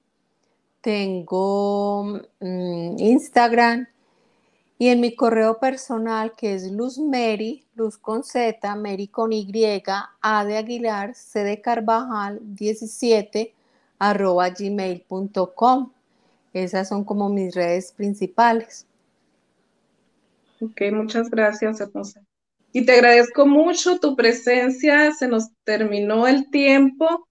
[0.81, 3.87] tengo mm, Instagram
[4.77, 9.49] y en mi correo personal que es luzmeri, luz con Z, Mary con Y,
[10.21, 13.53] A de Aguilar, C de Carvajal 17
[13.99, 15.91] arroba gmail.com.
[16.53, 18.85] Esas son como mis redes principales.
[20.61, 22.21] Ok, muchas gracias, hermosa.
[22.71, 27.27] Y te agradezco mucho tu presencia, se nos terminó el tiempo.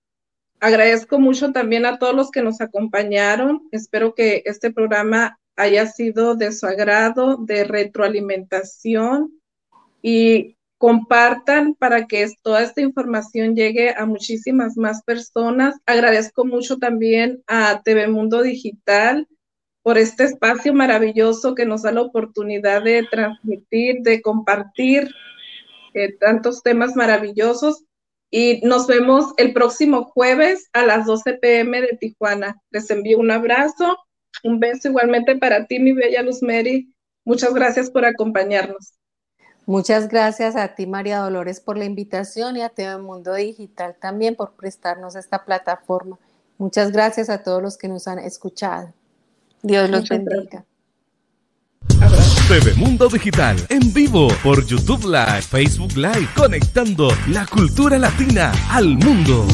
[0.61, 3.69] Agradezco mucho también a todos los que nos acompañaron.
[3.71, 9.41] Espero que este programa haya sido de su agrado, de retroalimentación
[10.03, 15.77] y compartan para que toda esta información llegue a muchísimas más personas.
[15.87, 19.27] Agradezco mucho también a TV Mundo Digital
[19.83, 25.15] por este espacio maravilloso que nos da la oportunidad de transmitir, de compartir
[25.95, 27.85] eh, tantos temas maravillosos.
[28.31, 32.61] Y nos vemos el próximo jueves a las 12 pm de Tijuana.
[32.71, 33.97] Les envío un abrazo,
[34.43, 36.93] un beso igualmente para ti, mi bella Luz Mary.
[37.24, 38.95] Muchas gracias por acompañarnos.
[39.66, 44.35] Muchas gracias a ti, María Dolores, por la invitación y a TV Mundo Digital también
[44.35, 46.18] por prestarnos esta plataforma.
[46.59, 48.93] Muchas gracias a todos los que nos han escuchado.
[49.62, 50.64] Dios los bendiga.
[52.49, 58.99] TV Mundo Digital en vivo por YouTube Live, Facebook Live, conectando la cultura latina al
[58.99, 59.47] mundo.